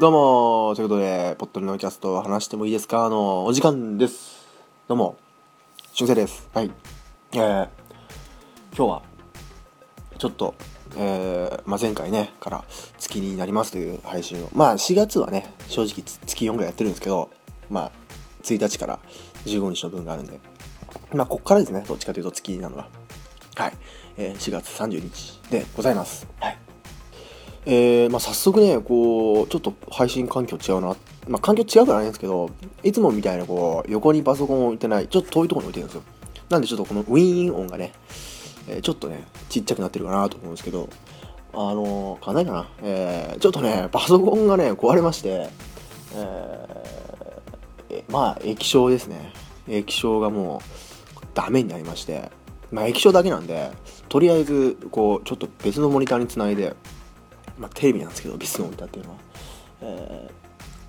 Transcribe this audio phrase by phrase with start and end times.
[0.00, 3.08] どうもということで、ポットルのキャスト話してもいいですか？
[3.08, 4.46] のお時間です。
[4.86, 5.16] どうも、
[5.92, 6.48] 俊生です。
[6.54, 6.70] はい。
[7.32, 7.68] えー、
[8.76, 9.02] 今日は、
[10.16, 10.54] ちょっと、
[10.96, 12.64] えー、まあ、前回ね、から
[12.96, 14.48] 月になりますという配信を。
[14.54, 17.30] まあ、4月はね、正直月4ぐらいやってるんですけど、
[17.68, 17.92] まあ、
[18.44, 19.00] 1日から
[19.46, 20.38] 15日の分があるんで、
[21.12, 22.88] まあ、こっからですね、どっちかというと月なのは。
[23.56, 23.72] はい。
[24.16, 26.28] えー、4月30日でございます。
[26.38, 26.67] はい。
[27.66, 30.96] えー、まあ、早速ね、こう、ちょっと配信環境違うな。
[31.28, 32.50] まあ、環境違うからないんですけど、
[32.82, 36.02] いつもみたいな、こう、横にパソコン置いてない、ちょっと遠いところに置いてるんですよ。
[36.48, 37.92] なんでちょっとこのウィーン音がね、
[38.68, 40.88] えー、ちょっとね、ちっちゃくなってるかなと思うんですけど、
[41.52, 42.68] あのー、かないかな。
[42.82, 45.48] えー、ちょっとね、パソコンがね、壊れまして、
[46.14, 49.32] えー、まあ、液晶ですね。
[49.66, 52.30] 液晶がもう、ダメになりまして、
[52.70, 53.70] まあ、液晶だけなんで、
[54.08, 56.74] とりあえず、こう、ちょっと別のモニターにつないで、
[57.58, 59.16] まあ、テレビなんですけど、ビスの置いたっていうのは、
[59.82, 60.30] え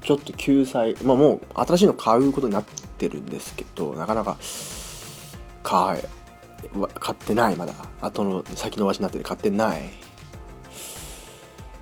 [0.01, 4.37] ー、ちょっと救済、まあ、もう新しいの買うことになってるんですけど、なかなか
[5.63, 6.03] 買
[6.99, 7.73] 買ってない、まだ。
[8.01, 9.81] 後の先延ばしになってて買ってない。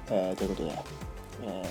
[0.09, 0.71] えー、ということで、
[1.43, 1.69] え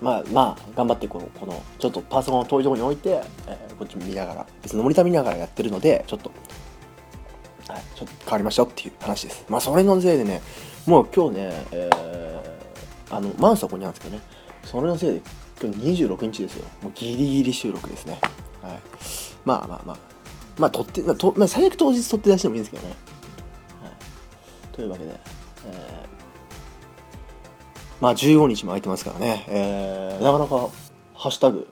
[0.00, 6.30] ー、まあまあ、頑張ってこの、この、ちょっとパソコンを遠いところに置いて、えー、こっち見ながら、別のモニター見ながらやってるので、ちょっと、
[7.68, 9.44] はい、ちょっと変わりましたっていう話です。
[9.48, 10.40] まあ、それのせいでね、
[10.86, 14.22] もう今日ね、えー、あの、マンスはここにあるんですけどね、
[14.64, 15.22] それのせいで
[15.60, 16.66] 今日26日ですよ。
[16.82, 18.18] もうギリギリ収録ですね。
[18.62, 18.80] はい。
[19.44, 20.14] まあまあまあ。
[20.58, 22.94] まあ、撮って、まあ、とまあ、最悪当日撮って出してもいいんですけどね。
[23.82, 23.92] はい。
[24.72, 26.14] というわけで、えー、
[28.00, 30.68] まあ15日も空いてますからね、えー、なかなか
[31.14, 31.66] ハッシュタグ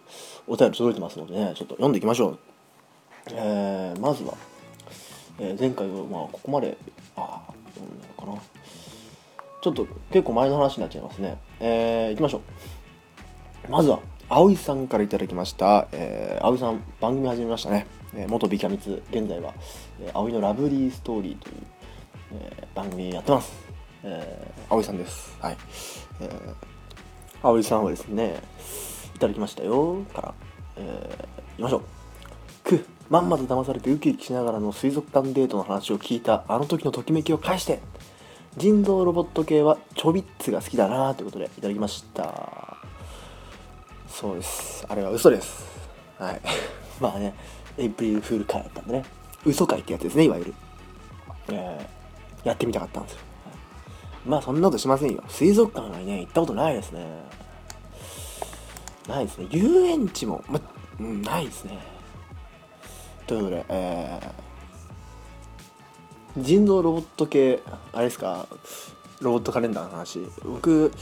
[0.46, 2.38] お便り届いてますのでね、ちょっと読んでいきましょう。
[3.30, 4.34] えー、まずは、
[5.38, 6.76] えー、前回はまあここまで、
[7.16, 8.61] ああ、読んだのかな。
[9.62, 11.38] ちょっと結構前の話になっちゃいますね。
[11.60, 12.42] えー、行きましょ
[13.68, 13.70] う。
[13.70, 15.86] まずは、葵さんから頂きました。
[15.92, 17.86] えー、葵さん、番組始めましたね。
[18.12, 19.54] えー、元ビキャミツ、現在は、
[20.00, 21.54] えー、葵のラブリーストーリーという、
[22.32, 23.52] えー、番組やってます。
[24.02, 25.38] えー、葵さんです。
[25.40, 25.56] はい。
[26.20, 26.54] えー、
[27.40, 28.42] 葵さんはですね、
[29.14, 30.02] いただきましたよ。
[30.12, 30.34] から、
[30.76, 31.82] えー、行きましょう。
[32.64, 37.80] く、まんまと騙されてウキウキしながらの水族館デートの話を聞いたあの時のときめきを返して
[38.56, 42.76] 人造ロボット系はちょびっつが好きだなということでいただきました。
[44.06, 44.84] そうです。
[44.88, 45.64] あれは嘘です。
[46.18, 46.40] はい。
[47.00, 47.34] まあね
[47.78, 49.04] エイプリルフール会だったんでね。
[49.46, 50.54] 嘘会ってやつですねいわゆる。
[51.48, 53.18] えー、やってみたかったんですよ、
[54.26, 55.24] まあそんなことしませんよ。
[55.28, 57.06] 水族館はね行ったことないですね。
[59.08, 59.46] ないですね。
[59.50, 60.60] 遊園地も、ま、
[61.00, 61.78] うん、ないですね。
[63.26, 64.51] ということで、えー
[66.36, 67.62] 人造ロボット系
[67.92, 68.46] あれですか？
[69.20, 70.20] ロボットカレンダーの話。
[70.44, 70.92] 僕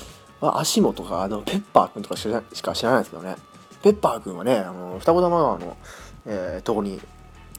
[0.40, 2.28] は足元かあのペッパーくんとかし
[2.62, 3.36] か知らないですけどね。
[3.82, 5.76] ペッパーくんはねあの双子玉川の、
[6.26, 7.00] えー、とこに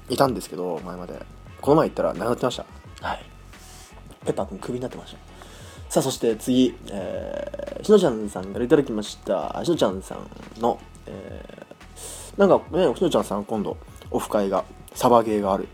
[0.09, 1.25] いたんですけど前まで。
[1.61, 2.65] この前行ったらなくなってました。
[3.07, 3.25] はい。
[4.25, 5.17] ペッパーくんクビになってました。
[5.89, 9.61] さあそして次、えー、しのちゃんさんからいただきました。
[9.63, 10.27] しのちゃんさん
[10.59, 13.77] の、えー、なんかねしのちゃんさん今度
[14.09, 14.65] オフ会が
[14.95, 15.67] サバゲーがある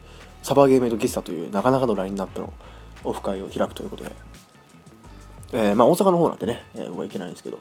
[0.47, 2.53] サバゲーメイド喫茶というなかなかのラインナップの
[3.03, 4.11] オフ会を開くということで、
[5.51, 7.59] えー、まあ大阪の方なんてね、えー、僕は行けないんですけど、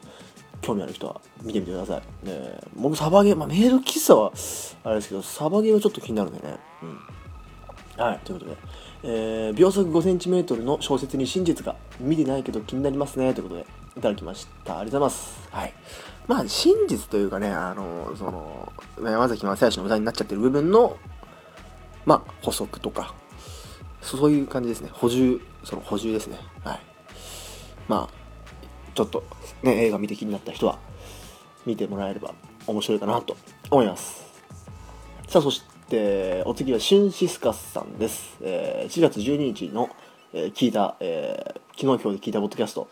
[0.61, 2.01] 興味ある人は見てみてください。
[2.23, 4.31] えー、僕サバゲー、まあメイド喫茶は
[4.85, 6.55] あれですけど、サバゲーはちょっと気になるんでね。
[6.81, 8.01] うん。
[8.05, 8.57] はい、ということで、
[9.03, 13.65] えー、秒速 5cm の小説に真実が見てないけど気になりますねということで
[13.97, 14.79] いただきました。
[14.79, 15.49] ありがとうございます。
[15.51, 15.73] はい。
[16.25, 18.71] まあ真実というかね、あの、その、
[19.03, 20.95] 山崎正義の歌になっちゃってる部分の
[22.07, 23.13] まあ、補足とか、
[24.01, 24.89] そういう感じですね。
[24.93, 26.37] 補充、その補充ですね。
[26.63, 26.79] はい。
[27.89, 29.25] まあ、ちょっと
[29.61, 30.79] ね、映画見て気になった人は、
[31.65, 32.33] 見てもらえれば
[32.65, 33.35] 面白いかなと
[33.69, 34.25] 思います。
[35.27, 38.37] さあ、そして、お次はシュンシスカスさんです。
[38.41, 39.89] えー、4月12日の、
[40.31, 42.87] えー、聞いた、えー、昨日今日で聞いたポッドキャスト、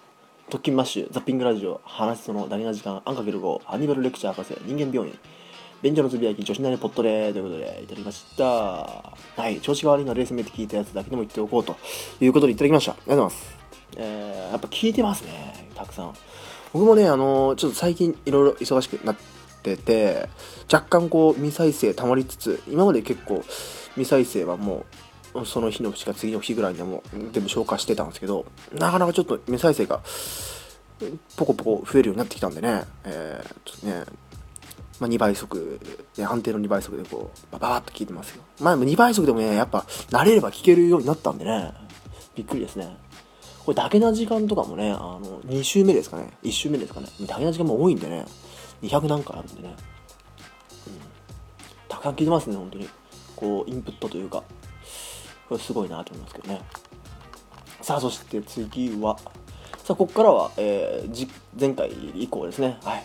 [0.49, 5.17] 特勤マッシュ、ザッピングラジオ、話すそのダニな時間、アンかける5、ハニバルレクチャー博士、人間病院、
[5.85, 8.43] 便所のつぶやき、女子なりポットでということでいただきました。
[8.43, 9.13] は
[9.49, 11.75] い、調子が悪いのはレースメって聞いたやつだけでも言っておこうと
[12.19, 12.93] いうことでいただきました。
[12.93, 13.57] ありがとうございます。
[13.97, 16.13] えー、やっぱ聞いてますね、たくさん。
[16.73, 19.15] 僕もね、あのー、ちょっと最近いろいろ忙しくなっ
[19.61, 20.27] てて、
[20.73, 23.43] 若干こう未再生溜まりつつ、今まで結構
[23.89, 24.85] 未再生はも
[25.35, 30.01] う、その日の日か次の日ぐらいにはも全部消化してたんですけど、なかなかちょっと未再生が
[31.35, 34.05] ポコポコ増えるようになってきたんでね、えー、ちょっとね、
[34.99, 35.79] まあ、2倍速
[36.15, 38.43] で、安定の2倍速でこう、バババッと聞いてますよ。
[38.61, 41.73] まあ、2倍速でもね、やっぱ、慣れれば聞けるようになったんでね、
[42.35, 42.97] びっくりですね。
[43.65, 46.31] これだけな時間とかもねあの2週目ですかね。
[46.43, 47.07] 1週目ですかね。
[47.21, 48.25] だけな時間も多いんでね。
[48.83, 49.75] 200何回あるんでね、
[50.87, 50.93] うん、
[51.87, 52.87] たくさん聞いてますね本当に。
[53.35, 54.43] こうインプットというか。
[55.49, 56.61] これすごいなと思いますけどね。
[57.81, 59.17] さあそして次は
[59.83, 62.77] さあここからは、えー、前回以降ですね。
[62.83, 63.03] はい。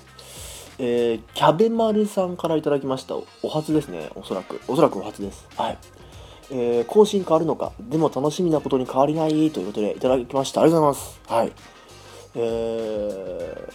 [0.82, 3.14] えー、キャベマルさんからいただきました。
[3.42, 4.08] お初ですね。
[4.14, 4.60] おそらく。
[4.66, 5.46] おそらくお初です。
[5.56, 5.78] はい。
[6.50, 7.72] えー、更新変わるのか。
[7.78, 10.62] でも楽しみなことに変わりないということでいただきました。
[10.62, 11.20] ありがとうございます。
[11.28, 11.52] はい。
[12.34, 13.70] え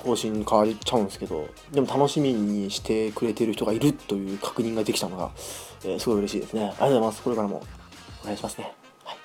[0.00, 5.32] ー、更新変わっちゃうんですけどでも楽しみにしてくれてる人がいるという確認ができたのが、
[5.84, 6.62] えー、すごい嬉しいですね。
[6.62, 7.22] ありがとうございます。
[7.22, 7.62] これからも
[8.22, 8.72] お願いしますね、
[9.04, 9.16] はい、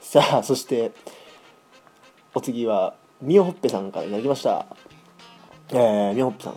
[0.00, 0.92] さあそして
[2.32, 4.66] お次はみおほっぺさんからいただきました。
[5.70, 6.54] えー、みほっぺさん。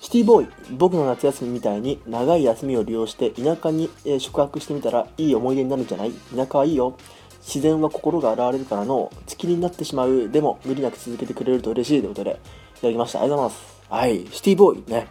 [0.00, 6.12] シティボーイ僕の夏休みみたいに長い休みを利用して田舎に、えー、宿泊してみたらいい思い出になるんじゃない？
[6.36, 6.96] 田舎はいいよ。
[7.40, 12.40] 自然は心が現れるからの月になってしまうでも無理なく続けてくれると嬉しいということで
[12.78, 13.20] いただきました。
[13.20, 13.84] ありがとうございます。
[13.90, 15.08] はいシティボーイね。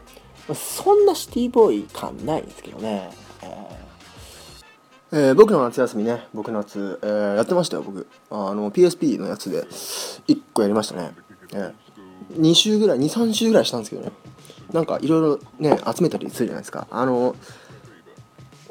[0.55, 3.09] そんなシティボーイ感ないんですけどね、
[3.43, 6.27] えーえー、僕の夏休みね。
[6.33, 8.07] 僕の夏、えー、やってましたよ僕。
[8.31, 9.63] あの PSP のやつで。
[10.27, 11.11] 1個やりましたね、
[11.53, 11.73] えー、
[12.33, 14.11] 2週ぐらい23週ぐらいしたんですけどね。
[14.71, 16.87] なんかいろいろね集めたりするじゃないですか。
[16.89, 17.35] あの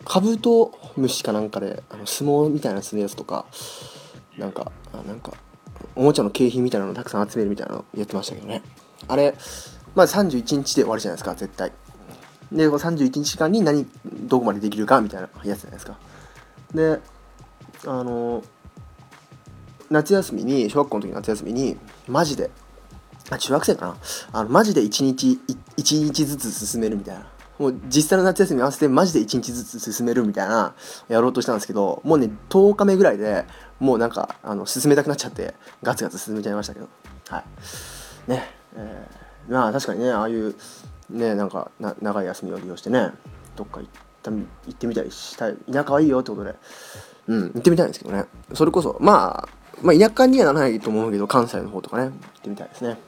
[0.04, 3.46] カブトムシかなんかであの相撲みたいなするやつとか
[4.36, 4.72] なんか
[5.06, 5.32] なんか
[5.94, 8.62] おもちゃの景品みたいなのたくさん集めるみたいなのやってましたけどね。
[9.06, 9.34] あれ
[9.94, 11.72] まあ31日で終わるじゃないですか絶対。
[12.50, 15.98] で31日間に何どこまでできるかみたいなやつじゃないですか。
[16.74, 17.00] で
[17.86, 18.42] あの
[19.90, 21.76] 夏休みに小学校の時の夏休みに
[22.08, 22.50] マジで
[23.34, 23.96] あ中学生かな。
[24.32, 25.40] あのマジで1日
[25.76, 27.26] 1日ずつ進めるみたいな。
[27.58, 30.74] もう実際の夏休み合わせてマジで1日ずつ進めるみたいな
[31.08, 33.44] やろうとしたんですけどもうね10日目ぐらいで
[33.78, 36.88] もうなんかあの進めたくなっちゃってガツガツ進めちゃいましたけど。
[37.28, 37.44] は
[38.26, 38.30] い。
[38.30, 40.56] ねえー、まあ確かにねああいう
[41.10, 43.10] ねなんかな長い休みを利用してね
[43.54, 43.88] どっか行っ
[44.22, 46.54] た行ってみたりしたい田舎はいいよってことで。
[47.28, 48.24] うん行ってみたいんですけどね。
[48.54, 49.48] それこそまあ
[49.82, 52.12] まあ田舎にはならないと思うけど関西の方とかね行っ
[52.42, 52.98] てみたいですね。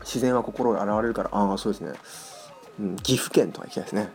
[0.00, 1.92] 自然は心が現れるからああそうですね
[2.80, 4.08] うん、岐阜県とか行きたいですね。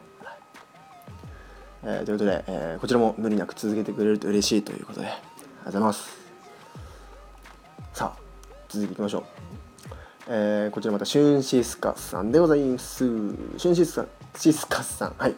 [1.83, 6.17] えー、ということで、えー、こちらも無理なく続けてくれると嬉しいということで、ありがとうございます。
[7.93, 8.19] さあ、
[8.67, 9.23] 続いていきましょう。
[10.27, 12.97] えー、こちらまたシュンシスカスさんでございます。
[12.97, 15.35] シュンシスカシスカさん、はい。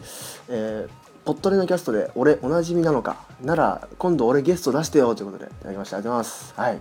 [0.48, 6.80] えー、ポットレのキャストで俺おなじみなのかなら今度俺ゲスト出してよということでいただきましたありがとうございますはい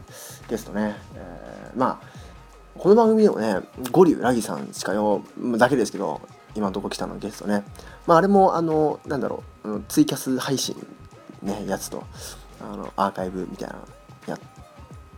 [0.49, 2.26] ゲストね、えー、まあ
[2.79, 5.23] この番組でもねゴリュラギさんしかよ
[5.59, 6.21] だけですけど
[6.55, 7.65] 今のとこ来たのゲストね。
[8.07, 10.75] まああれもあのなんだろうツイキャス配信
[11.43, 12.05] ねやつと
[12.61, 13.77] あのアーカイブみたいな
[14.27, 14.39] やっ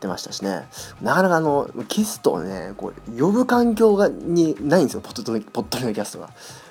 [0.01, 0.69] てましたしね。
[1.03, 6.31] なかなかあのゲストをねこう呼ぶ環境がにないんですよポットポットのキャストが。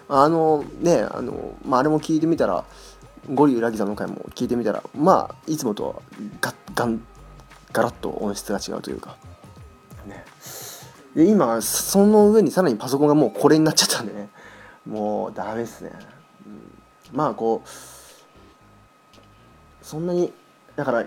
[0.10, 2.64] あのねあの、まあ、あれも聞いてみたら
[3.34, 6.02] ゴリュラギさんの回も聞いてみたらまあいつもと
[6.40, 7.02] ガッガン
[7.74, 9.18] ガラッと音質が違うというか。
[10.06, 10.26] ね。
[11.18, 14.30] で今その上にさらにパソコンがもうこれになっちゃったんでね。
[14.86, 15.92] もうダメですね、
[16.46, 17.68] うん、まあこう
[19.82, 20.32] そんなに
[20.76, 21.06] だから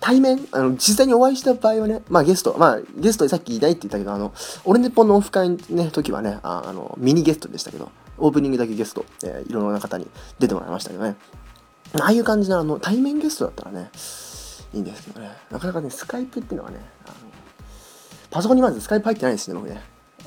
[0.00, 4.32] 対面あの実際にお会いした場合はねまあゲストまあゲストでさっきいないって言ったけどあの
[4.64, 11.16] 俺ネポのオフ会のね時はねああのミニゲストでしたけどオープニングだけゲスト、えー、いろんな方に出てもらいましたけどね。
[12.00, 13.90] ああいう感じのあの対面ゲストだったらね
[14.74, 15.30] いいんですけどね。
[15.50, 17.27] なかなかねスカイプっていうのはねあの
[18.30, 19.80] パソコンにまずスカイプ入ってないですね僕ね。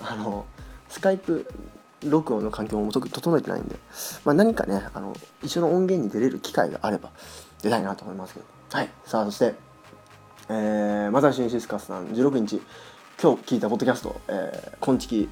[0.03, 0.46] あの
[0.89, 1.48] スカイプ
[2.03, 3.75] 録音の環境も整えてないんで、
[4.25, 7.12] まあ、何かねあの一緒の音源に出れる機会があれば
[7.62, 8.46] 出たいなと思いますけど。
[8.72, 8.89] はい。
[9.05, 9.55] さあそして
[10.50, 12.62] えー、マザーシンシスカスさん16日
[13.22, 15.29] 今日聞いたポッドキャスト「えー、こんちき」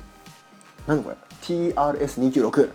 [0.88, 1.18] 何これ。
[1.42, 2.70] TRS296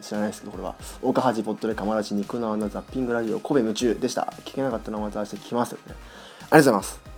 [0.00, 4.32] 知らないですけどこれは「岡八ポットでかまらち肉の穴ザッピングラジオ神戸夢中」でした。
[4.44, 5.78] 聞けなかったのはまた明日聞きますね。
[5.86, 7.13] ありがとうございます。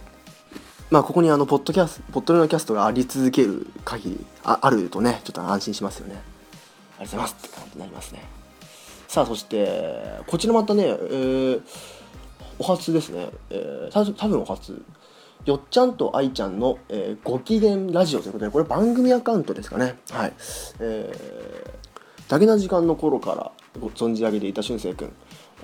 [0.90, 6.22] まあここにあのポッドキャスポッドのキャストがあり続ける限りああるとねちょっと安心しますよね。
[6.98, 8.22] ありがとうございますって感じになりますね。
[9.08, 11.62] さあそしてこちらまたね、えー、
[12.58, 14.82] お初ですね、えー、多分お初。
[15.44, 19.96] よっちゃんと愛ちゃんの、えー、ご機嫌ラジオということでこれ番組アカウントですかね。
[20.10, 20.32] はい。
[20.80, 25.12] えー、だけな時間の頃からご存じ上げていた俊く君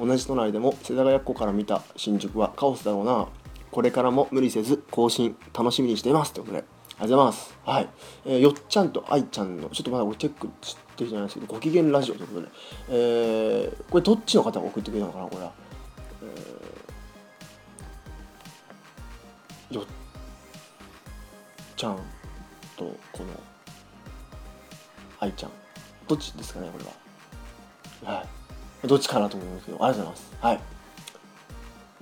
[0.08, 3.28] 同じ隣でも世田谷っ子から見た新宿はカオスだろうな。
[3.72, 6.32] これからも無理せず更新楽しみにしています。
[6.32, 6.64] ということで
[7.00, 7.58] ありがとうございます。
[7.64, 7.88] はい。
[8.26, 12.48] えー、よっちゃんと愛ちゃんの、ちょっとまだ俺チェックしてるじゃないですけど、ご機嫌ラジオということで、
[12.90, 15.52] えー、これどっちの方が送ってくれたのかな、これは。
[16.22, 16.72] えー
[19.72, 19.84] よっ
[21.76, 21.96] ちゃん
[22.76, 23.28] とこの
[25.18, 25.50] 愛ちゃん。
[26.06, 26.84] どっちですかねこれ
[28.04, 28.16] は。
[28.18, 28.24] は
[28.84, 28.86] い。
[28.86, 30.36] どっちかなと思うんですけどありがとうございます。
[30.42, 30.60] はい。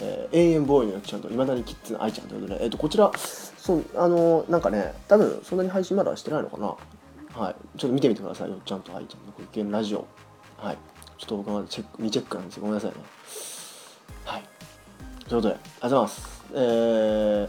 [0.00, 6.74] えー、永遠ボーイのよっちゃんといまだにキッズの愛ちゃんということで、えー、とこちらそうあのなんかね多分そんなに配信まだしてないのかな。
[7.34, 7.54] はい。
[7.78, 8.56] ちょっと見てみてくださいよ。
[8.56, 10.06] っちゃんと愛ちゃんのご意見ラジオ。
[10.56, 10.78] はい。
[11.16, 12.62] ちょっと僕はまだチェック未チェックなんですよ。
[12.62, 12.96] ごめんなさいね。
[14.24, 14.42] はい。
[15.28, 16.40] ということでありがとうございます。
[16.52, 17.48] えー、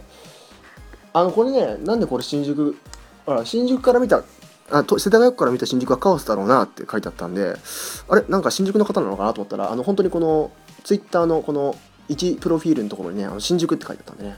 [1.14, 2.78] あのこれねなんでこれ新宿
[3.26, 4.24] ほら新宿から見た
[4.70, 7.56] あと世田谷区から見た新宿はカオスだろうなって書いてあったんで
[8.10, 10.52] あれなんか新宿の方なのかなと思ったらあの本当にこの
[10.84, 11.76] ツイッターのこの
[12.16, 14.38] 1プロフィールのところにねあの新宿って書いてあったんでね。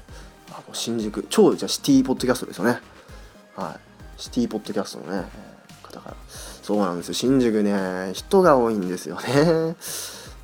[0.51, 1.25] あもう新宿。
[1.29, 2.79] 超じゃシティポッドキャストですよね。
[3.55, 3.77] は
[4.17, 4.21] い。
[4.21, 5.25] シティポッドキャストのね
[5.81, 6.15] 方から。
[6.61, 7.13] そうなんですよ。
[7.13, 9.75] 新宿ね人が多いんですよね。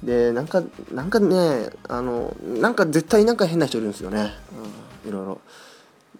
[0.04, 4.32] でなんかなんかねあのなんか絶対なんか変な人いるんですよね、
[5.04, 5.42] うん、いろいろ。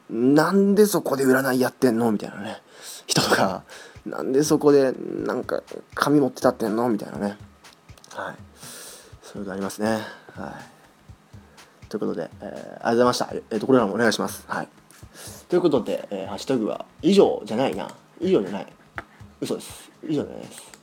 [0.10, 2.62] なんでそこで占いやってんのみたいなね。
[3.08, 3.64] 人とか
[4.06, 5.64] なんでそこでなんか
[5.96, 7.38] 紙持って立ってんのみたいなね。
[8.14, 8.36] はい。
[9.22, 9.90] そういうのありますね。
[9.90, 10.79] はい。
[11.90, 13.30] ということで、えー、ありがとうございました。
[13.34, 14.46] え、ー、と、これらもお願いします。
[14.48, 14.68] はい。
[15.50, 17.90] ということで、えー、ハッシュタグは以上じゃないな。
[18.22, 18.68] 以上じゃない。
[19.42, 19.92] 嘘です。
[20.08, 20.80] 以上じゃないです。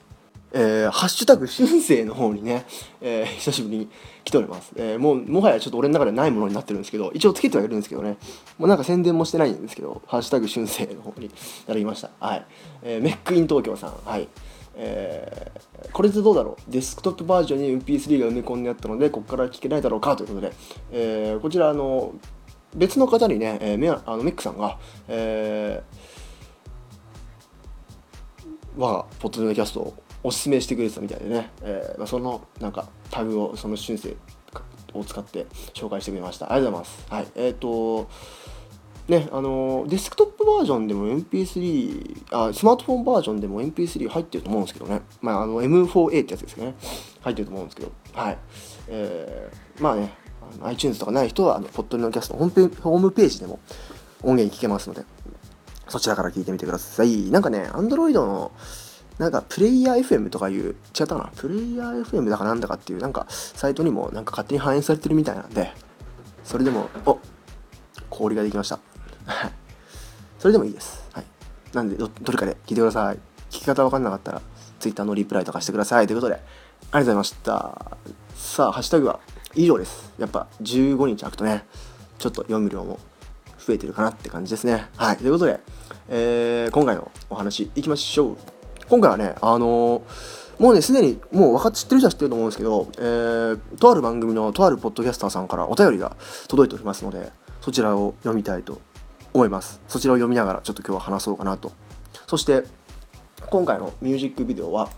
[0.53, 2.65] えー、ハッシュタグ春生の方にね、
[3.01, 3.89] えー、久しぶりに
[4.23, 8.17] 来ております、えー、もうもはやちょっと俺の中でないものになってるんですけど一応つけてはいるんですけどね
[8.57, 11.29] もうなんか宣伝もしてないんですけどハッシュタグ春生の方に
[11.67, 12.45] 並びましたはい、
[12.81, 14.29] えー、メックイン東京さんはい
[14.79, 16.71] えー、これでどうだろう？
[16.71, 20.53] デスクトップバージョンに MP3 が埋め込んであったのでここから聞けないだろうかということで、
[20.91, 22.13] えー、こちらあの
[22.75, 29.93] 別の方にね、えー、メあのメックさんが、えー、我がポッドキャストを
[30.23, 34.15] おすすめしてくれてたみたいでね、えーまあ、そのなんかタグをその春生
[34.93, 36.51] を使って紹介してくれました。
[36.51, 37.05] ありがとうございます。
[37.09, 37.27] はい。
[37.35, 38.09] えっ、ー、と
[39.07, 45.01] ねあのデスクトップバージョンでも MP3 あスマートフォンバージョンでも MP3 入ってると思うんですけどね。
[45.21, 46.75] まああの M4A ってやつですね。
[47.21, 47.91] 入ってると思うんですけど。
[48.13, 48.37] はい。
[48.89, 53.59] えー、まあねあの iTunes とかない人はあのポッドのキャストホームページでも
[54.23, 55.03] 音源聞けますので
[55.87, 57.29] そちらから聞いてみてください。
[57.31, 58.51] なんかね Android の
[59.17, 61.31] なんかプレイヤー FM とかいう、違ったかな？
[61.35, 65.73] プレイヤー FM だかなんだかっていう、なんかサイトにもなんか勝手に反映されてるみたいなんで、
[66.43, 67.19] それでも、お
[68.11, 68.79] 氷ができました。
[70.39, 71.03] それでもいいです。
[71.13, 71.25] はい。
[71.73, 73.15] なんでど、どれかで聞いてください。
[73.49, 74.41] 聞き方わかんなかったら、
[74.79, 76.07] Twitter のリプライとかしてください。
[76.07, 77.97] ということで、ありがとうございました。
[78.35, 79.19] さあ、ハッシュタグは
[79.55, 80.13] 以上です。
[80.19, 81.65] やっぱ15日空くとね、
[82.19, 82.99] ちょっと読む量も
[83.57, 84.87] 増えてるかなって感じですね。
[84.95, 85.17] はい。
[85.17, 85.59] ということで、
[86.09, 88.37] えー、今回のお話いきましょう。
[88.89, 96.15] 今回はね、あのー、もうね、すでにもう分かって知ってる人は知ってると思うんですけど、えー、とある番組のとあるポッドキャスターさんからお便りが
[96.47, 97.31] 届いておりますので、
[97.61, 98.79] そちらを読みたいと
[99.37, 99.79] 思います。
[99.87, 101.71] そちらを読みながらちょっと今日は話そうかなと。
[102.25, 102.63] そして、
[103.49, 104.89] 今回のミュージックビデオは、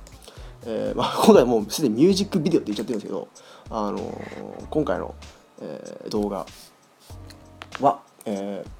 [0.66, 3.28] えー、 まあ、今回もうすでにミュージックビデオって言っちゃってるんですけど、
[3.70, 5.14] あのー、今回の、
[5.62, 6.46] えー、動画
[7.82, 8.80] は、えー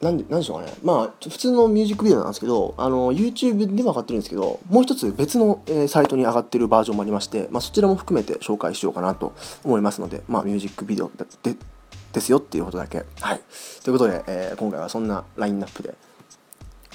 [0.00, 0.74] なんで、なんでしょうかね。
[0.82, 9.32] まあ、普通のミュージックビデオなんですけど、あの、YouTube でも上がってるんですけど、もう一つ別の、えー、サイトに上がってるバージョンもありまして、まあ、そちらも含めて紹介しようかなと
[9.64, 11.10] 思いますので、まあ、ミュージックビデオ
[11.42, 11.56] で
[12.14, 13.04] ですよっていうことだけ。
[13.20, 13.40] はい。
[13.82, 15.94] ということで、えー、今回はそんなラインナップで、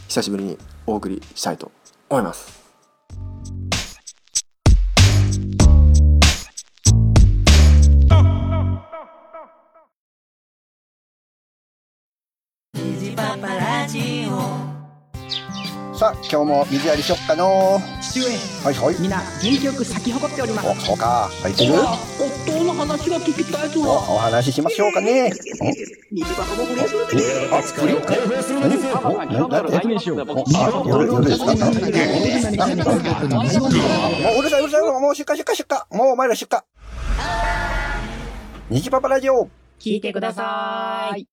[0.08, 0.58] 久しぶりに
[0.88, 1.72] お送りしたいと
[2.10, 2.58] 思います。
[16.00, 18.28] さあ今日も水やりしよっかの父上
[18.64, 21.74] はいはいみんな元気よく咲き誇っておりますおそうか咲いてる？
[22.50, 25.32] 夫の話が聞きたいとおお話ししましょうかね
[26.12, 27.16] 虹箱の不倫するって
[27.54, 30.26] あ不倫解放するんですよ何何しようあ
[30.86, 31.62] 夜夜ですかも
[34.36, 36.60] ううるさいうるさいもう出荷出荷出荷もうお前ら出荷
[38.70, 41.28] 虹パパラジオ聞いてください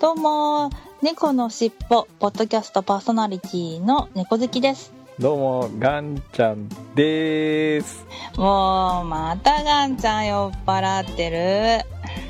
[0.00, 0.70] どうも、
[1.02, 4.99] 猫のしっぽ、ポッドキャストパーソナリティの猫好きです。
[5.20, 8.06] どうも、ガンちゃんです。
[8.38, 11.84] もう、またガンちゃん酔っ払ってる。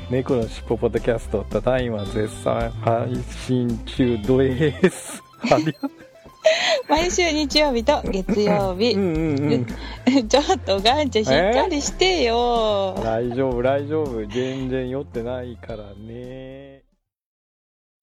[0.09, 5.23] 猫のしっぽポッドキャスト、ただいま絶賛配信中です。
[6.89, 8.91] 毎週日曜日と月曜日。
[8.91, 9.67] うんうん
[10.07, 12.99] うん、ちょっとガンちゃんしっかりしてよ。
[13.01, 14.25] 大丈夫、大丈夫。
[14.27, 16.83] 全然酔ってないからね。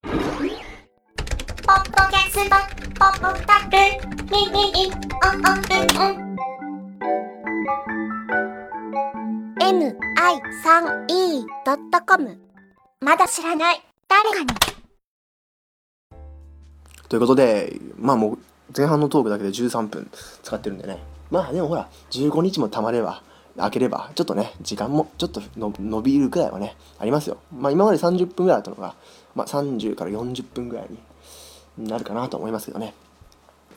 [0.02, 0.08] ポ
[1.74, 3.78] ッドキャスト、ポッドタル、
[4.24, 5.78] ミミミ、オンオンル
[6.18, 6.36] ン。
[11.14, 12.40] mi3e.com
[13.00, 14.48] まだ知らない誰かに
[17.08, 18.38] ということでまあもう
[18.76, 20.10] 前半のトークだけで13分
[20.42, 20.98] 使ってるんでね
[21.30, 23.22] まあでもほら15日もたまれば
[23.56, 28.96] 開ければちょっとね時間もちょっとの伸びるくらいはねありますよまあ今まで30分ぐらいだったのが、
[29.36, 30.98] まあ、30から40分ぐらいに
[31.78, 32.94] なるかなと思いますけどね。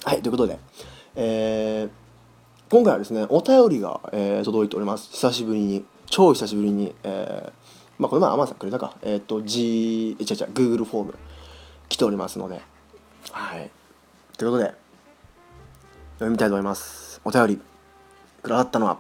[0.04, 0.58] はいということで
[1.16, 1.90] えー、
[2.70, 5.12] 今回はですねお便りが、えー届いております。
[5.12, 7.52] 久しぶりに超久しぶりにえー
[8.00, 8.96] まあこれ前アマンさんくれたか。
[9.04, 11.16] えっ、と G え違う違う Google フォーム
[11.90, 12.62] 来ておりますので。
[13.32, 13.70] はい。
[14.38, 14.74] ということで
[16.16, 17.22] 読みたいと思います。
[17.24, 17.62] お便り
[18.42, 18.98] くださったのは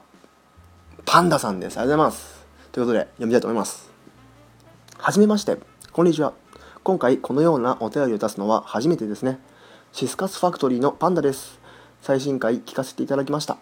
[1.05, 1.79] パンダさんです。
[1.79, 2.45] ありがとうございます。
[2.71, 3.91] ということで読みたいと思います。
[4.97, 5.57] はじめまして。
[5.91, 6.33] こんにちは。
[6.83, 9.37] 今回このようなお便りを出すのは初めてですね。
[9.91, 11.59] シスカスファクトリーのパンダです。
[12.01, 13.59] 最新回聞かせていただきました。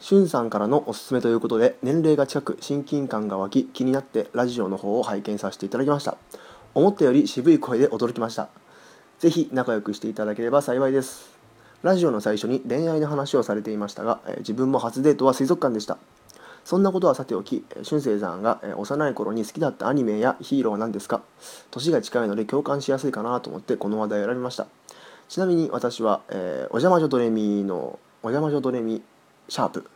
[0.00, 6.16] しゅんさんからのおすすめということで年齢が近く親近感が湧き気になってラジオの方を拝見させていただきました。
[6.72, 8.48] 思ったより渋い声で驚きました。
[9.18, 11.36] ぜひ仲良くしていただければ幸いです。
[11.82, 15.98] ラジオの最初に恋愛の話をされていましたが、え自分も初デートは水族館でした。
[16.68, 21.22] そんなことはさておき、えー俊生さんが、幼い頃に好きだったアニメやヒーローは何ですか？
[21.70, 24.66] 年が近いので共感しやすいかなと思ってこの話題を選びました。
[25.30, 29.00] ちなみに私は、えーお邪魔女ドレミのお邪魔女ドレミ
[29.48, 29.88] シャープ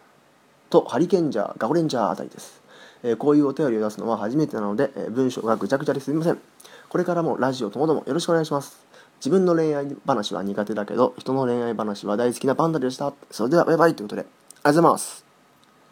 [0.70, 2.62] とハリケンジャーガオレンジャーあたりです、
[3.02, 6.40] えーこういうお便りを出すのは初めてなので、えー文章がぐちゃぐちゃですみません。
[6.88, 8.78] これからもラジオともどもよろしくお願いします。
[9.16, 13.12] 自分の恋愛話は苦手だけど人の恋愛話は大好きなパンダでした。
[13.30, 15.21] それではバイバイということでありがとうございます。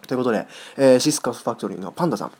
[0.06, 2.32] ということで、えーシスカスファクトリーのパンダさん。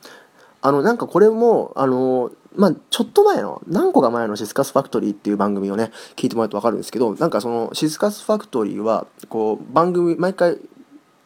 [0.63, 10.59] あのなんかこれもあのまあちょっと前の何個か前のシスカスファクトリーっていう番組をね聞いてもらうと分かるんですけどなんかそのシスカスファクトリーはこう番組毎回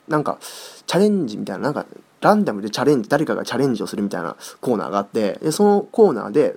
[0.07, 0.39] なんか
[0.87, 1.87] チャレンジみたいななんか
[2.21, 6.57] ランダムでチャレンジ誰かがチャレンジをするみたいなコーナーがあってでそのコーナーで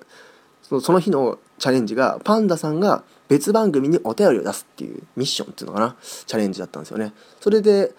[0.62, 7.14] そのその日のチャレンジがパンダさんが別番組にお便りを出すっていうミッションっていうのかなチャレンジだったんですよね。
[7.42, 7.94] それで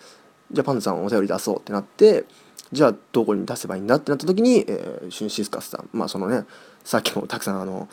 [0.52, 2.24] じゃあパンダさんお便り出そうってなって
[2.72, 6.44] じゃあどこに出せばいいんだってなった時に、えーシュンシスカスさんまあそのね
[6.84, 7.88] さっきもたくさんあの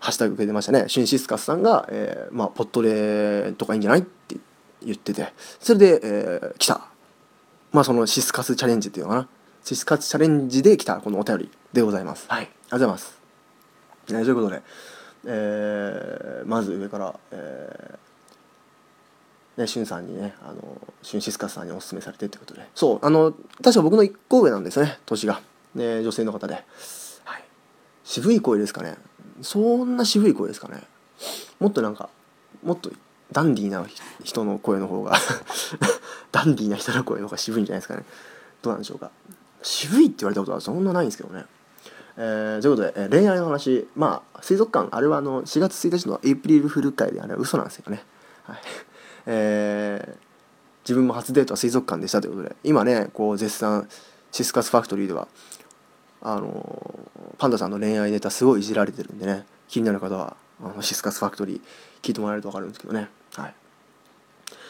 [0.00, 0.86] ハッシュタグくれてましたね。
[0.88, 4.36] シュンシスカスさんが、えーまあ、ポットレとかいいんじゃないって
[4.84, 6.88] 言っててそれで、えー来た。
[7.70, 9.28] まあそのシスカスチャレンジっていうのかな。
[9.64, 12.26] シスカスチャレンジで来たこのお便りでございます。
[12.28, 12.42] はい。
[12.42, 13.18] ありがとうございます、
[14.08, 14.62] えーということで、
[15.26, 18.11] えーまず上から、えー
[19.56, 22.66] ね、しゅんさんにねあのしゅんシスカスさんにおすすめされてってことで。
[22.74, 25.42] そうあの確か僕の1個上なんですよね年が、
[25.74, 26.54] ね、女性の方で、
[27.24, 27.44] はい、
[28.04, 28.96] 渋い声ですかね。
[29.42, 30.82] そんな渋い声ですかね。
[31.60, 32.08] もっとなんか
[32.62, 32.90] もっと
[33.32, 33.86] ダンディーな
[34.24, 35.16] 人の声の方が
[36.32, 38.04] ダンディーな人の声の方が渋いんじゃないですかね。
[38.62, 39.10] どうなんでしょうか。
[39.62, 41.44] 渋いって言われたことはそんなないんですけどね。
[42.16, 43.88] えーということで、えー恋愛の話。
[43.96, 48.04] まあ水族館あれはあの4月1日のエイプリルフル会であれは嘘なんですよね。
[48.44, 48.56] はい。
[49.26, 50.32] えー
[50.84, 53.88] 自分も初デートは水族館でしたということで今ねこう絶賛
[54.32, 55.28] シスカスファクトリーでは
[56.20, 57.08] あの
[57.38, 61.60] パンダさんの恋愛ネタすごいいじられてるんでね気になる方はあのシスカスファクトリー
[62.02, 63.08] 聞いてもらえると分かるんですけどね。
[63.36, 63.54] はい。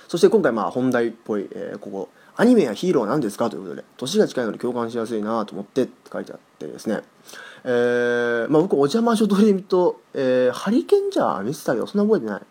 [0.06, 7.00] そして今回まあ本題っぽい、えーここアニメやヒーローは何ですかということで年が近いので共感しやすいなと思ってって書いてあってですね。
[7.64, 12.42] えーまあ、僕お邪魔女ドレミと、えーハリケンジャー見てたけどそんな覚えてない。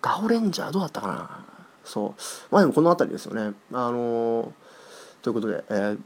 [0.00, 1.47] ガオレンジャーどうだったかな。
[1.88, 2.54] そう。
[2.54, 3.54] まあでもこの辺りですよね。
[3.72, 4.48] あのー
[5.22, 5.98] ということで、えー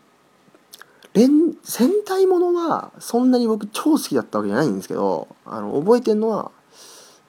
[1.14, 6.51] 連戦隊ものはそんなに僕超好きだったわけじゃないんですけどあの覚えてるのは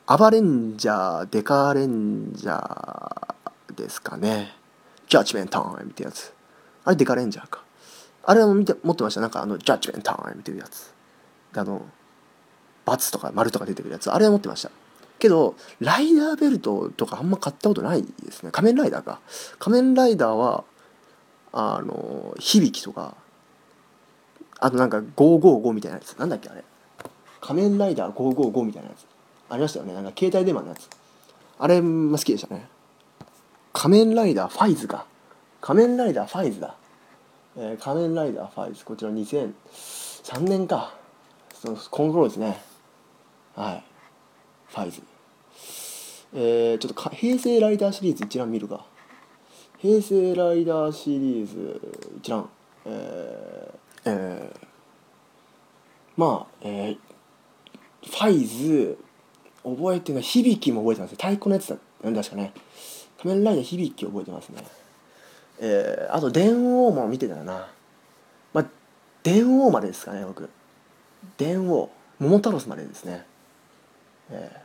[0.06, 4.54] アバレンジャーデカレンジャーですかね。
[5.10, 6.34] ジャッジメントタイムってやつ。
[6.86, 7.64] あれデカレンジャーか。
[8.24, 9.22] あれは見て持ってました。
[9.22, 10.94] なんかあのジャッジメントタイムっていうやつ。
[11.56, 11.86] あの
[12.86, 14.12] ×とか丸とか出てくるやつ。
[14.12, 14.72] あれは持ってました。
[15.24, 18.52] けどライダーベルトとかあんま買ったことないですね。
[18.52, 19.22] 仮面ライダーか。
[19.58, 20.66] 仮面ライダーは
[21.54, 23.16] あの響きとか
[24.60, 26.14] あとなんか555みたいなやつ。
[26.18, 26.64] なんだっけあれ。
[27.40, 29.06] 仮面ライダー555みたいなやつ。
[29.50, 29.94] ありましたよね。
[29.94, 30.90] なんか携帯電話のやつ。
[31.58, 32.68] あれも好きでしたね。
[33.72, 35.06] 仮面ライダーファイズか。
[35.62, 36.76] 仮面ライダーファイズだ、
[37.56, 38.84] えー仮面ライダーファイズ。
[38.84, 40.94] こちら2003年か。
[41.54, 42.62] そのこの頃ですね。
[43.56, 43.84] はい。
[44.68, 45.02] ファイズ。
[46.36, 48.86] えー、ちょっと平成ライダーシリーズ一覧見るか。
[49.78, 51.82] 平成ライダーシリーズ
[52.18, 52.50] 一覧。
[52.86, 54.66] えー、えー、
[56.18, 58.98] まあえー、ファイズ
[59.64, 61.18] 覚えてるのは響きも覚えてますね。
[61.18, 62.54] 太鼓のやつだうん確かね。
[63.18, 64.64] 仮面ライダー響き覚えてますね。
[65.60, 67.68] えー、あと電王も見てたよな。
[68.54, 68.66] まあ
[69.22, 70.50] 電王までですかね僕。
[71.38, 71.92] 電王。
[72.20, 73.26] 桃太郎までですね。
[74.32, 74.63] えー。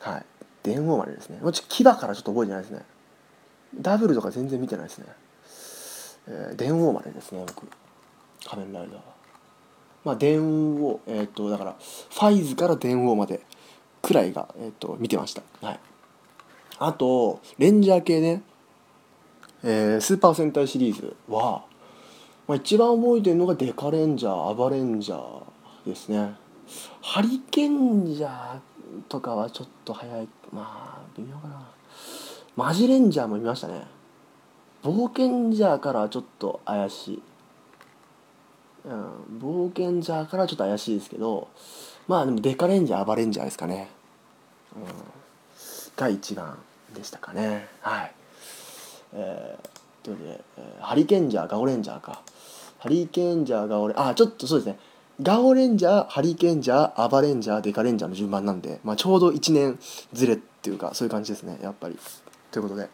[0.00, 0.24] はい。
[0.62, 1.38] 電王までですね。
[1.40, 2.82] もちょっと牙からちょっと覚えてないですね。
[3.80, 5.06] ダブルとか全然見てないですね、
[6.28, 7.66] えー、電王までですね僕。
[8.46, 9.02] 仮面ライダーは。
[10.04, 13.40] まあ電王えっ、とだからファイズから電王まで
[14.02, 15.42] くらいが、えー、と見てました。
[15.60, 15.80] はい。
[16.78, 18.42] あとレンジャー系ね。
[19.62, 21.64] えースーパー戦隊シリーズは、
[22.46, 26.34] まあ、一番覚えてるのがデカレンジャーアバレンジャーですね。
[27.02, 28.60] ハリケンジャー
[29.08, 30.28] とかはちょっと早い。
[30.52, 31.68] まあ微妙かな。
[32.56, 33.86] マジレンジャーも見ましたね。
[34.82, 37.22] 冒険ジャーからはちょっと怪しい。
[38.84, 41.48] うん冒険ジャーからはちょっと怪しいですけど
[42.06, 43.88] まあでもデカレンジャーアバレンジャーですかね、
[44.74, 44.82] うん、
[45.96, 46.58] が一番
[46.94, 47.68] でしたかね。
[47.80, 48.12] はい。
[49.14, 52.22] えー、ということで、えーハリケンジャーガオレンジャーか。
[52.78, 54.78] ハリケンジャーガオレンあちょっとそうですね。
[55.20, 59.78] ガオレンジャーハリケンジャーアバレンジャーデカレンジャーの順番なんで、まあ、ちょうど1年
[60.12, 61.98] ずれっていうかそういう感じですねやっぱり。
[62.52, 62.88] ということで。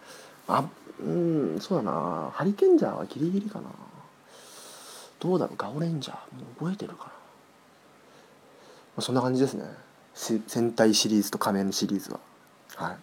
[0.49, 0.65] あ
[1.01, 2.31] うんそうだな。
[2.33, 3.69] ハリケンジャーはギリギリかな。
[5.21, 6.17] どうだろうガオレンジャー。
[6.17, 7.13] もう覚えてるかな、ま
[8.99, 9.65] あ、そんな感じですね。
[10.15, 12.21] 戦隊シリーズと仮面シリーズは。
[12.77, 12.97] はい。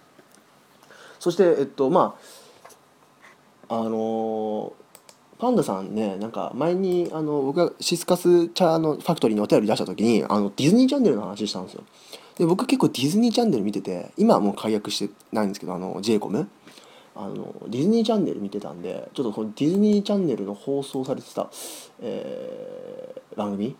[1.20, 2.16] そしてえっとま
[3.70, 4.81] ああのー
[5.41, 11.84] パンダさんねなんか前にあの僕がシスカス茶のファクトリーにお便り出した時にあのディズニーチャンネルの話したんですよ。
[12.38, 16.47] で僕結構ディズニーチャンネル見てて今はもう解約してないんですけどあの j イコム。
[17.15, 21.49] あのディズニーチャンネル見てたんでちょっとこのディズニーチャンネルの放送されてた、
[22.01, 23.75] えー番組？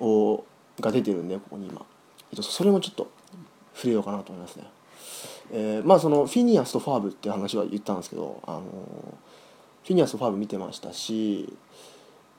[0.00, 0.44] を
[0.80, 1.86] が出てるんでここに今、
[2.32, 3.10] えっと、それもちょっと
[3.74, 4.64] 触れようかなと思いますね。
[5.52, 8.64] えーまあそのフィニアスとファーブって話は言ったんですけどあの
[9.84, 11.52] フィニアスファーブ見てましたし、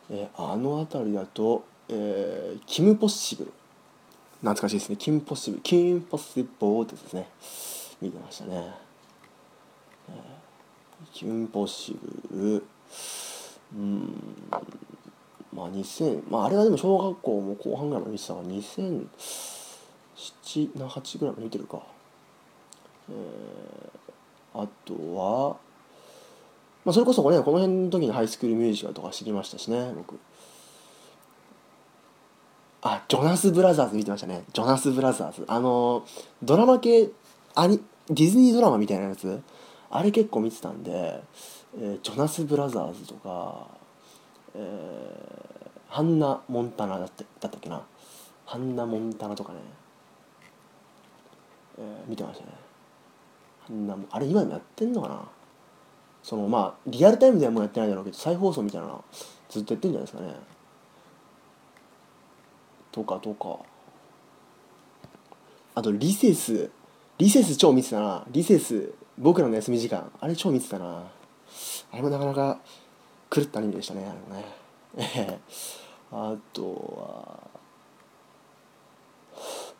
[0.10, 3.52] えーあの辺りだと、えーキム・ポッシブル。
[4.42, 4.98] 懐かしいですね。
[4.98, 5.64] キム・ポッシブル。
[5.64, 7.28] キム・ポッシブルってですね。
[8.02, 8.74] 見てましたね、
[10.10, 10.16] えー
[11.14, 11.98] キム・ポッシ
[12.32, 12.64] ブル。
[13.76, 14.36] うん。
[15.54, 19.08] まあ2000まああれはでも小学校も後半ぐらいまで見てたから2007、
[20.88, 21.82] 8ぐらいまで見てるか。
[23.10, 24.02] えー
[24.54, 25.56] あとは、
[26.84, 30.20] まあ、それこそねこの辺の時にハイスクールミュージカルとか知りましたしね僕。
[32.84, 34.44] あジョナス・ブラザーズ見てましたね。
[34.54, 36.04] ジョナス・ブラザーズあの
[36.42, 37.10] ドラマ系
[37.54, 39.42] アニディズニードラマみたいなやつ？
[39.92, 41.22] あれ結構見てたんで、
[41.78, 43.68] えージョナス・ブラザーズとか、
[44.56, 47.84] えーハンナ・モンタナだっただったっけな？
[48.46, 49.60] ハンナ・モンタナとかね、
[51.78, 52.54] えー見てましたね。
[53.68, 55.22] ハンナあれ今でもやってんのかな？
[56.24, 59.04] そのまあリアルタイムではもうやってないだろうけど再放送みたいなの
[59.50, 60.34] ずっとやってんじゃないですかね。
[62.92, 63.60] とかとか。
[65.76, 66.70] あとリセス。
[67.18, 68.26] リセス超見てたな。
[68.32, 70.12] リセス僕らの休み時間。
[70.20, 71.04] あれ超見てたな。
[71.92, 72.60] あれもなかなか
[73.30, 74.46] 狂ったアニメでしたねあれもね。
[74.98, 75.40] え え
[76.12, 77.50] あと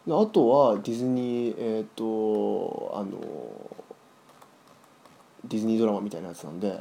[0.08, 3.20] はあとはディズニーえっ、とあの
[5.46, 6.78] ディズニードラマみたいなやつなんで。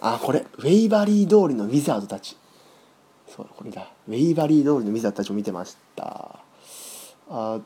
[0.00, 2.36] あこれウェイバリー通りのウィザードたち。
[3.28, 3.90] そうこれだ。
[4.08, 6.38] ウェイバリー通りのウィザードたちを見てました。
[7.28, 7.60] あ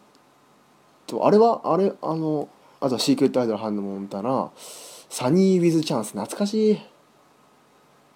[1.06, 2.48] とあれはあれあの
[2.80, 4.50] あとはシークレットアイドルハンドモンタナ
[5.08, 6.78] サニー・ウィズ・チャンス懐かしい。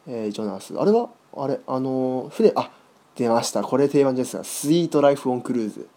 [0.06, 0.74] えージョナス。
[0.78, 2.70] あれはあれあの船あ
[3.16, 3.62] 出ました。
[3.62, 4.36] これ定番です。
[4.36, 5.88] がスイート・ライフ・オン・クルーズ。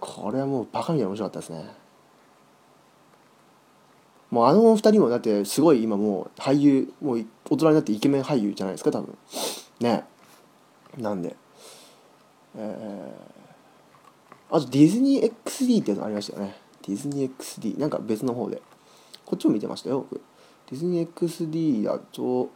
[0.00, 1.77] これはもうバカみたいに面白かったですね。
[4.30, 9.16] もうあの二人もだってすごい今もう俳優もう大人になってイケメン俳優じゃないですか多分。
[9.80, 10.04] ね。
[10.98, 11.34] なんで。
[12.56, 16.56] えー、あとディズニー XD ってやつありましたよね。
[16.86, 18.60] ディズニー XD なんか別の方で。
[19.24, 20.20] こっちも見てましたよ僕。
[20.70, 22.50] ディズニー XD だと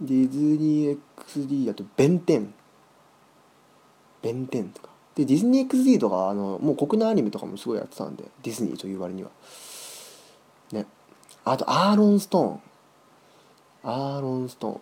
[0.00, 2.52] ディズニー XD だと弁天。
[4.20, 4.90] 弁天とか。
[5.14, 9.30] でディズニー XD とかあのもう国内アニメとかもすごいやってたんでディズニーという割には。
[11.44, 13.92] あとアーロン・ストーン。
[14.14, 14.80] アーロン・ストーン。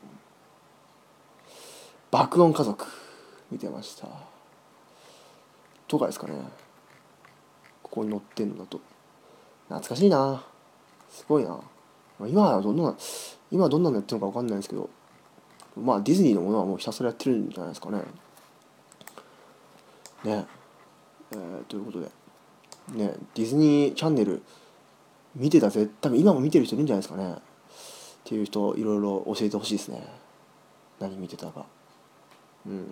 [2.10, 2.86] 爆音家族。
[3.50, 4.06] 見てました。
[5.88, 6.34] とかですかね。
[7.82, 8.80] ここに載ってんのだと。
[9.68, 10.44] 懐かしいな。
[11.08, 11.58] すごいな。
[12.20, 12.94] 今はどんな
[13.50, 14.90] 今はどんなのやってるのか分かんないですけど。
[15.76, 18.02] まあディズニーのものはもうひたすらやってるんじゃないですかね。
[20.24, 20.46] ね。
[21.32, 22.06] えーということで。
[22.88, 23.14] ね。
[23.34, 24.42] ディズニーチャンネル。
[25.34, 25.88] 見てたぜ。
[26.00, 27.32] 多分今も見てる人いるんじゃないですかね。
[27.32, 27.36] っ
[28.24, 30.06] ていう人いろいろ教えてほしいですね。
[30.98, 31.66] 何見てたか。
[32.66, 32.86] うん。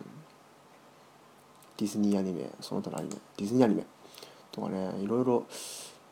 [1.76, 2.48] ディズニーアニメ。
[2.60, 3.16] その他のアニメ。
[3.36, 3.84] ディズニーアニメ。
[4.52, 4.90] とかね。
[5.02, 5.46] いろいろ、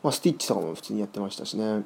[0.03, 1.63] まあ、スティッチとかも普通にやってましたしね。
[1.65, 1.83] うん。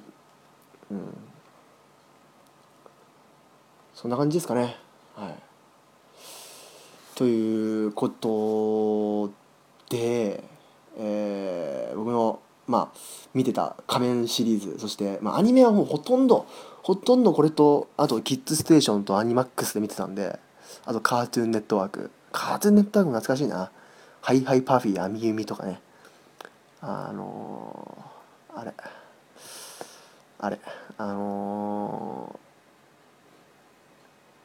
[3.94, 4.76] そんな感じですかね。
[5.16, 5.36] はい。
[7.16, 9.32] ということ
[9.90, 10.44] で、
[10.98, 12.40] えー僕の
[12.72, 12.98] まあ
[13.34, 16.48] 見てた仮面シリーズそして、まあ、アニメはもうほとんど
[16.82, 20.40] ほとんどこれとあとキッズステーションとアニマックスで見てたんで
[20.86, 22.12] あとカートゥーンネットワーク。
[22.32, 23.72] カートゥーンネットワーク懐かしいな。
[24.22, 25.80] ハイハイパフィーアミユミとかね。
[26.82, 28.74] あのーあれ。
[30.40, 30.60] あれ。
[30.98, 32.40] あの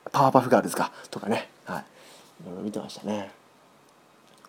[0.09, 0.93] ーパワーパフガールズか。
[1.11, 1.49] とかね。
[1.65, 1.85] はい。
[2.43, 3.31] いろいろ見てましたね。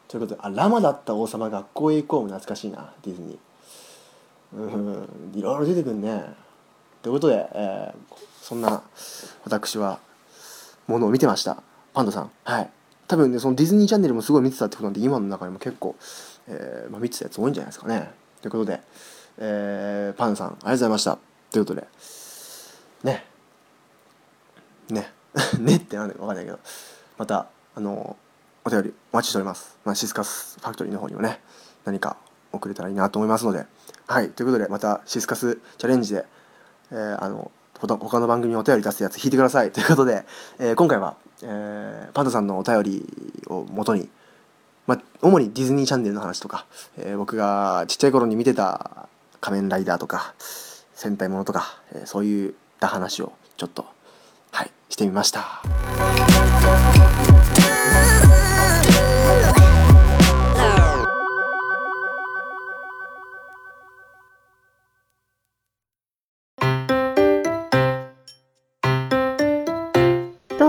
[0.08, 2.94] ということであラマだった王様学校へ行こうも懐かしいな。
[3.04, 3.47] ディズニー。
[4.64, 6.24] うんいろいろ出てくるね。
[7.02, 8.82] ということで、えーそんな
[9.44, 10.00] 私は
[10.88, 11.62] ものを見てました。
[11.94, 12.32] パンダさん。
[12.46, 12.70] はい。
[13.10, 15.98] 多分ねそのディズニーチャンネルもすごい見てたってことなんで今の中でも結構、
[16.48, 18.10] えーまあ、見てたやつ多いんじゃないですかね。
[18.42, 18.80] ということで、
[19.40, 21.18] えーパンダさんありがとうございました。
[21.52, 21.88] ということで。
[23.04, 23.26] ね。
[24.90, 25.12] ね。
[25.60, 26.60] ねってなんだか分かんないけど。
[27.18, 28.16] またあの
[28.64, 31.42] お便りお待ちしております、まあ、シスカスファクトリーの方にもね
[31.84, 32.18] 何か
[32.54, 33.66] 送れたらいいなと思いますので。
[34.08, 36.26] はいということでまたシスカスチャレンジで、
[36.92, 40.26] えーあの他の番組にお便り出すやつ引いてくださいということで、
[40.58, 43.06] えー今回は、えーパンダさんのお便り
[43.48, 44.10] をもとに、
[44.88, 46.66] ま、主にディズニーチャンネルの話とか、
[46.98, 49.08] えー僕がちっちゃい頃に見てた
[49.42, 50.34] 仮面ライダーとか
[50.96, 53.86] 戦隊ものとか、えーそういった話をちょっと
[54.52, 55.62] はいしてみました。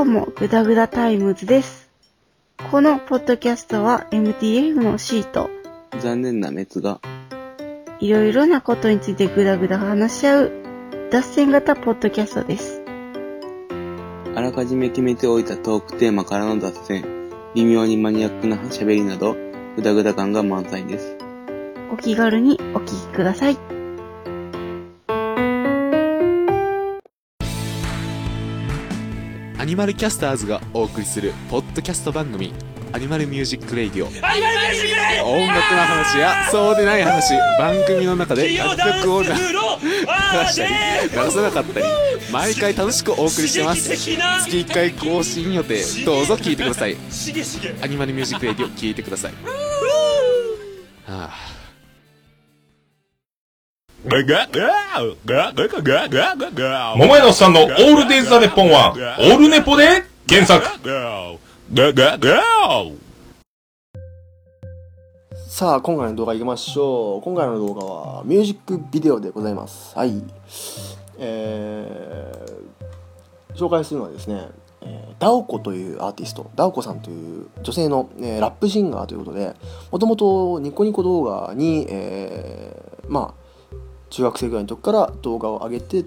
[0.09, 1.90] も、ぐだぐだタイムズです。
[2.71, 5.51] このポッドキャストは MTF のシート、
[6.01, 7.01] 残念な滅が。
[8.01, 10.53] いろいろなことについてぐだぐだ話し合う、
[11.11, 12.83] 脱線型ポッドキャストです。
[14.35, 17.05] あらかじめ決めておいたトークテーマからの脱線、
[17.55, 19.37] 微妙にマニアックな喋りなど、
[19.77, 21.16] ぐだぐだ感が満載です。
[21.92, 23.78] お気軽にお聞きください。
[29.59, 32.55] アニマルキャスターズがお送りするポッドキャスト番組
[32.92, 34.07] アニマルミュージックレイディオ。
[34.07, 34.14] 音
[35.49, 39.35] 楽の話やそうでない話番組の中で楽曲を流し
[40.57, 40.71] たり
[41.11, 41.87] 流さなかったり
[42.33, 43.88] 毎回楽しくお送りしてます。
[43.88, 45.83] 月1回更新予定。
[46.05, 46.97] どうぞ聞いてください。
[47.83, 49.33] アニマルミュージックレイディオ聞いてください。
[51.05, 51.47] はあ
[56.97, 60.64] 桃屋のさんのオールデイズ・ザ・ネッポンは、オールネポで検索。
[65.49, 67.23] さあ今回の動画いきましょう。
[67.23, 69.94] 今回の動画はミュージックビデオでございます。
[69.94, 70.23] はい。
[71.18, 74.49] えー紹介するのはですね、
[74.83, 79.55] えーダオコというアーティストダオコさんという女性の、えーラップシンガーということで
[79.90, 83.38] もともとニコニコ動画に、えーまあ
[84.11, 86.05] 中学生ぐらいの時から動画を上げて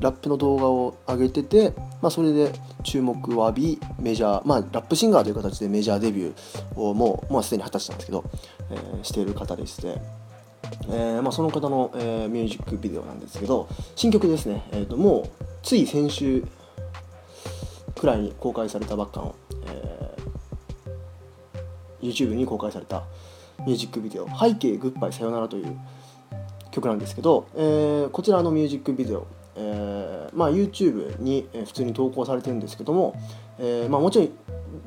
[0.00, 8.24] ラップの動画を上げてて、まあ、それで注目を浴びメジャー、まあ、ラップシンガーという形でメジャーデビューをもうもうすでに果たしたんですけど、
[8.70, 9.98] えーしている方でして、
[10.88, 16.44] えーまあ、その方の、えーミュージックビデオなんですけど新曲ですね、えー、ともうつい先週
[17.94, 19.34] くらいに公開されたばっかの、
[19.66, 20.06] えー
[22.02, 23.02] YouTube に公開された
[23.60, 25.78] ミュージックビデオ「背景グッバイさよなら」という
[26.76, 33.14] 曲なんですけど、えーこちらのミュージックビデオ、えーまあ、YouTube に普通に投稿されてるんですけども、
[33.58, 34.30] えーまあ、もちろん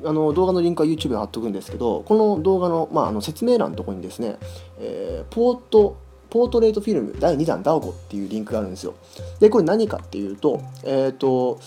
[0.08, 4.38] あの動画のリンクは YouTube で貼っとくんですけどこの動画の,、まあ、あの説明欄のとこにですね、
[4.78, 5.96] えーポート
[6.30, 8.94] ポートレートフィルム第2弾ダオコっていうリンクがあるんですよ。
[9.40, 11.58] でこれ何かっていうとえっ、と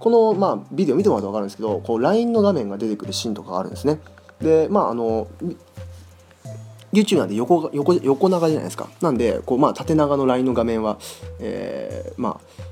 [0.00, 4.00] この、まあ、ビデオ見てもらうと分かるんですけどこう LINE の画面が出てくるシーンとかがあるんですね。
[4.40, 5.28] でまああの
[6.92, 8.88] YouTube なんで横横横長じゃないですか。
[9.00, 10.98] なんでこう、まあ、縦長の LINE の画面は、
[11.40, 12.62] えーまあ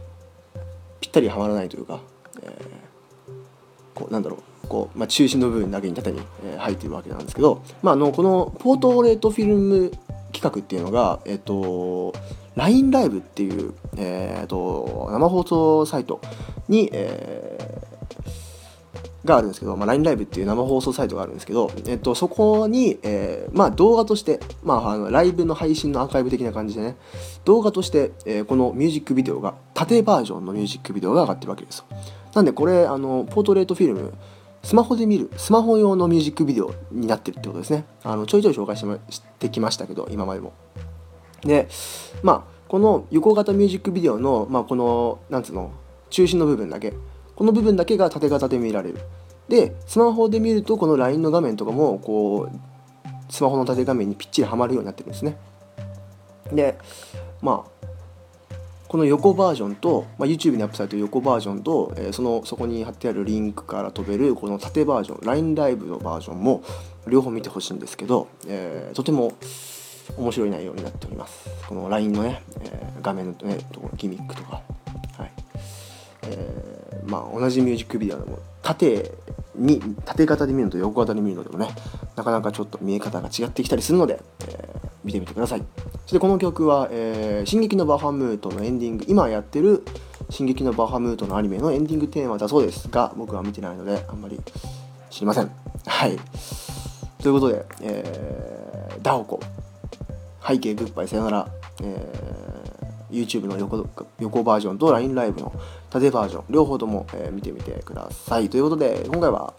[1.01, 2.01] ぴったりはまらないというか、
[2.43, 2.81] えー
[3.95, 4.69] こうなんだろう。
[4.69, 9.91] こう、まあ、中心の部分だけに縦に、えー入っているわけなんですけど、まあ、あのこのポートレートフィルム
[10.33, 12.13] 企画っていうのが、えっと
[12.57, 16.21] LINE ライブっていう、えー、と生放送サイト
[16.69, 17.60] に、えー
[19.31, 26.97] があるんですけど、まあ、LINE ライブっていう生放送サイトがあるんですけど、えっと、そこに、えーまあ、動画として、まあ、あのライブの配信のアーカイブ的な感じでね
[27.45, 31.85] 動画として、えーこのミュージックビデオが縦バージョンのミュージックビデオが上がってるわけですよ。
[32.35, 34.13] なんでこれあのポートレートフィルム
[34.63, 37.85] スマホで見るスマホ用のミュージックビデオになってるってことですね。
[38.03, 38.87] あのちょいちょい紹介し
[39.39, 40.53] てきましたけど今までも。
[41.43, 41.69] で
[42.23, 45.73] まあこの横型ミュージックビデオの、まあ、このなんつうの
[46.11, 46.93] 中心の部分だけ
[47.35, 48.99] この部分だけが縦型で見られる。
[49.51, 55.37] でスマホで見るとこの LINE の画面とかもこうスマホの縦画面にぴっちりはまるようになってるんですね。
[56.53, 56.79] で
[57.43, 57.87] まあ
[58.87, 66.63] この横バージョンと、まあ、YouTube にアップされてる横バージョンと、えーそのそこに貼ってあるリンクから飛べるこの縦バージョン LINE ライブのバージョンも
[67.09, 69.33] 両方見てほしいんですけど、えーとても
[70.17, 71.49] 面白い内容になっております。
[71.69, 74.63] この LINE のね、えー画面のねとギミックとか。
[75.17, 75.33] はい。
[76.23, 79.13] えーまあ同じミュージックビデオでも縦
[79.61, 81.69] に縦型で見るのと横型で見るのでもね
[82.17, 85.63] なかなかちょっと見え方が違ってきたりするので、えー見てみてください。
[86.03, 89.07] そしてこの曲は、えー進撃のバハムート」のエンディング。
[89.09, 89.83] 今やってる
[90.29, 94.39] 「進撃のバハムート」のアニメのエンディングテーマだそうですが僕は見てないのであんまり
[95.09, 95.51] 知りません。
[95.87, 96.19] はい。
[97.23, 99.41] ということで、えーダオコ。
[100.47, 101.09] 背景グッバイ。
[101.09, 101.49] さよなら、
[101.83, 103.85] えー YouTube の横
[104.21, 105.53] 横バージョンと LINE ライブの
[105.91, 108.49] 縦バージョン両方とも、えー見てみてください。
[108.49, 109.55] ということで今回は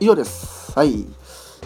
[0.00, 0.72] 以上です。
[0.72, 1.06] はい。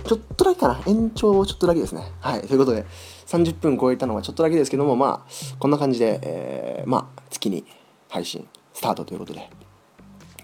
[0.05, 2.03] ちょっとだけかな延長ちょっとだけですね。
[2.21, 2.41] はい。
[2.43, 2.85] ということで
[3.27, 7.65] 30分超えたのはちょっとだけですけどもまあこんな感じで、えーまあ月に
[8.09, 9.51] 配信スタートということで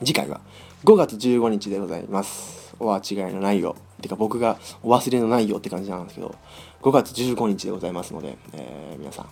[0.00, 0.40] 次回は
[0.84, 2.74] 5月15日でございます。
[2.78, 3.52] お間違いのな。
[3.52, 6.34] いよてか僕がお忘れのないよって感じなんですけど
[6.82, 9.26] 5月15日でございますので、えー皆さん。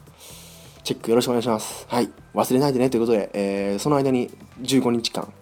[0.85, 1.87] チェックよろしくお願いします。
[1.89, 2.11] はい。
[2.35, 4.31] 忘れないでねということで、えーその間に
[4.63, 5.33] 15日間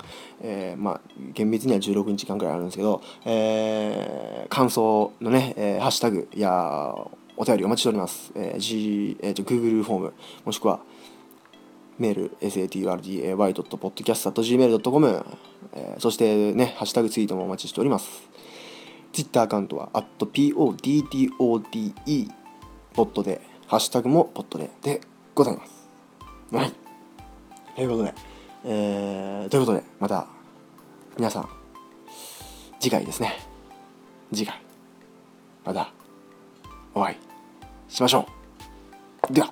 [0.43, 1.01] えーまあ
[1.35, 6.95] 厳密には16日間くらいあるんですけど、えー感想のね、えーハッシュタグや
[7.37, 10.13] お便りお待ちしております、えー G えーと Google フォーム
[10.45, 10.81] もしくは
[11.99, 15.25] メール saturday.podcast.gmail.com、
[15.75, 18.09] えーそしてね、ハッシュタグツイートもお待ちしております。
[19.13, 22.31] ツイッターアカウントは、@podtode、
[22.95, 25.01] ポットで、ハッシュタグもポットでで
[25.41, 25.89] ございます。
[26.53, 26.73] はい。
[27.75, 28.15] ということで、
[28.65, 30.27] えー、ということで、また、
[31.17, 31.49] 皆さん、
[32.79, 33.39] 次回ですね。
[34.35, 34.61] 次回、
[35.65, 35.91] また、
[36.95, 37.17] お会い
[37.89, 38.27] しましょ
[39.31, 39.33] う。
[39.33, 39.51] では。